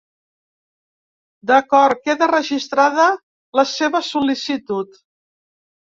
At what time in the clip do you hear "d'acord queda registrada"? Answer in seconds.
1.51-3.07